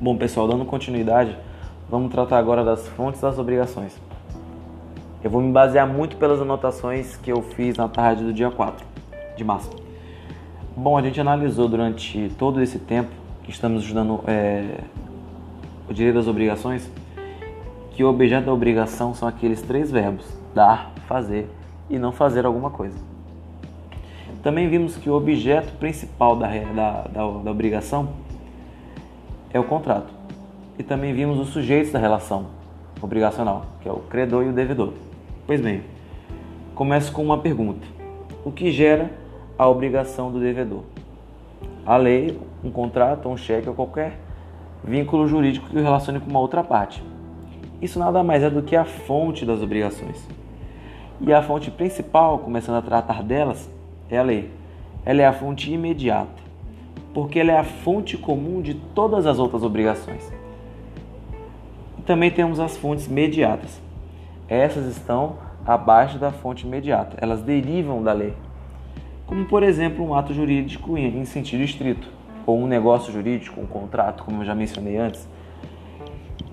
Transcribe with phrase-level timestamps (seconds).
[0.00, 1.36] Bom, pessoal, dando continuidade,
[1.90, 4.00] vamos tratar agora das fontes das obrigações.
[5.24, 8.86] Eu vou me basear muito pelas anotações que eu fiz na tarde do dia 4
[9.36, 9.70] de março.
[10.76, 13.10] Bom, a gente analisou durante todo esse tempo
[13.42, 14.82] que estamos estudando é,
[15.90, 16.88] o direito das obrigações
[17.90, 21.50] que o objeto da obrigação são aqueles três verbos: dar, fazer
[21.90, 22.96] e não fazer alguma coisa.
[24.44, 28.27] Também vimos que o objeto principal da, da, da, da obrigação
[29.52, 30.12] é o contrato.
[30.78, 32.46] E também vimos os sujeitos da relação
[33.00, 34.92] obrigacional, que é o credor e o devedor.
[35.46, 35.82] Pois bem,
[36.74, 37.86] começo com uma pergunta:
[38.44, 39.10] O que gera
[39.58, 40.82] a obrigação do devedor?
[41.84, 44.18] A lei, um contrato, um cheque ou qualquer
[44.84, 47.02] vínculo jurídico que o relacione com uma outra parte.
[47.80, 50.26] Isso nada mais é do que a fonte das obrigações.
[51.20, 53.68] E a fonte principal, começando a tratar delas,
[54.10, 54.50] é a lei.
[55.04, 56.47] Ela é a fonte imediata
[57.18, 60.22] porque ela é a fonte comum de todas as outras obrigações.
[61.98, 63.82] E também temos as fontes mediatas.
[64.48, 68.34] Essas estão abaixo da fonte imediata, elas derivam da lei.
[69.26, 72.08] Como, por exemplo, um ato jurídico em sentido estrito,
[72.46, 75.28] ou um negócio jurídico, um contrato, como eu já mencionei antes.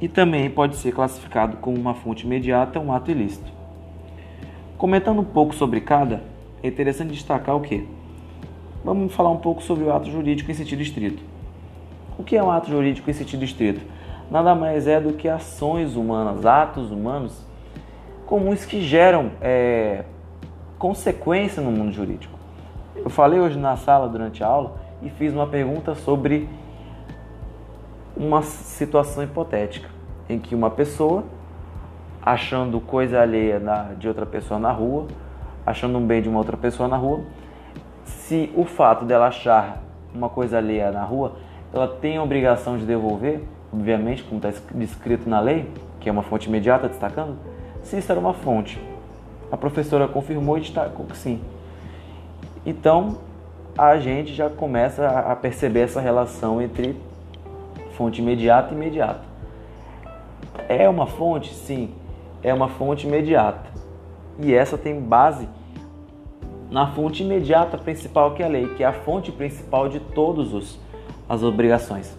[0.00, 3.52] E também pode ser classificado como uma fonte imediata, um ato ilícito.
[4.78, 6.22] Comentando um pouco sobre cada,
[6.62, 7.86] é interessante destacar o que?
[8.84, 11.22] Vamos falar um pouco sobre o ato jurídico em sentido estrito.
[12.18, 13.80] O que é um ato jurídico em sentido estrito?
[14.30, 17.34] Nada mais é do que ações humanas, atos humanos
[18.26, 20.04] comuns que geram é,
[20.78, 22.34] consequência no mundo jurídico.
[22.94, 26.46] Eu falei hoje na sala durante a aula e fiz uma pergunta sobre
[28.14, 29.88] uma situação hipotética
[30.28, 31.24] em que uma pessoa,
[32.22, 33.62] achando coisa alheia
[33.98, 35.06] de outra pessoa na rua,
[35.64, 37.22] achando um bem de uma outra pessoa na rua,
[38.28, 39.82] se o fato dela achar
[40.14, 41.32] uma coisa alheia na rua,
[41.72, 45.68] ela tem a obrigação de devolver, obviamente, como está descrito na lei,
[46.00, 47.36] que é uma fonte imediata destacando,
[47.82, 48.80] se isso era uma fonte.
[49.52, 51.38] A professora confirmou e destacou que sim.
[52.64, 53.18] Então,
[53.76, 56.96] a gente já começa a perceber essa relação entre
[57.94, 59.20] fonte imediata e imediata.
[60.66, 61.52] É uma fonte?
[61.52, 61.90] Sim,
[62.42, 63.68] é uma fonte imediata.
[64.38, 65.46] E essa tem base
[66.70, 70.78] na fonte imediata principal que é a lei, que é a fonte principal de todas
[71.28, 72.16] as obrigações.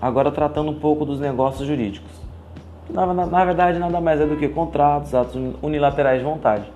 [0.00, 2.10] Agora tratando um pouco dos negócios jurídicos.
[2.88, 6.72] Na, na, na, verdade, nada mais é do que contratos, atos unilaterais de vontade.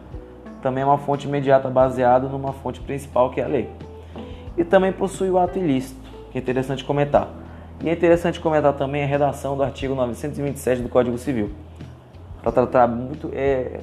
[0.61, 3.71] Também é uma fonte imediata baseada numa fonte principal que é a lei.
[4.57, 7.29] E também possui o ato ilícito, que é interessante comentar.
[7.83, 11.51] E é interessante comentar também a redação do artigo 927 do Código Civil.
[12.43, 13.81] Para tratar muito, é,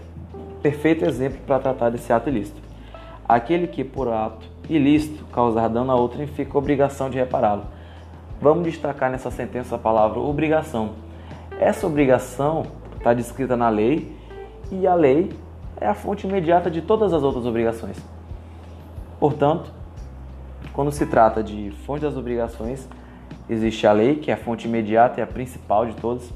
[0.62, 2.62] perfeito exemplo para tratar desse ato ilícito.
[3.28, 7.64] Aquele que, por ato ilícito, causar dano a outrem, fica obrigação de repará-lo.
[8.42, 10.92] Vamos destacar nessa sentença a palavra obrigação.
[11.60, 12.66] Essa obrigação
[12.98, 14.16] está descrita na lei
[14.72, 15.32] e a lei
[15.80, 17.98] é a fonte imediata de todas as outras obrigações.
[19.20, 19.72] Portanto,
[20.74, 22.88] quando se trata de fonte das obrigações,
[23.50, 26.32] existe a lei, que é a fonte imediata e a principal de todas,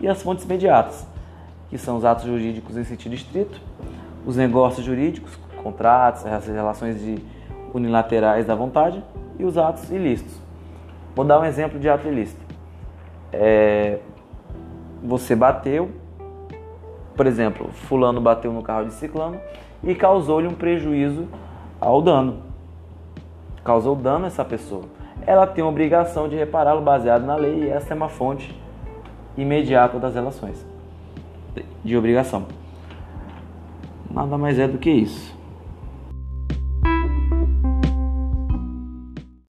[0.00, 1.06] e as fontes imediatas,
[1.68, 3.60] que são os atos jurídicos em sentido estrito,
[4.26, 7.18] os negócios jurídicos, contratos, as relações de
[7.74, 9.02] unilaterais da vontade
[9.38, 10.40] e os atos ilícitos.
[11.14, 12.40] Vou dar um exemplo de ato ilícito.
[13.32, 13.98] É,
[15.02, 15.90] você bateu,
[17.14, 19.38] por exemplo, fulano bateu no carro de ciclano
[19.82, 21.26] e causou-lhe um prejuízo
[21.80, 22.42] ao dano.
[23.62, 24.84] Causou dano a essa pessoa.
[25.26, 28.58] Ela tem a obrigação de repará-lo baseado na lei e essa é uma fonte
[29.36, 30.67] imediata das relações
[31.84, 32.46] de obrigação.
[34.10, 35.37] Nada mais é do que isso.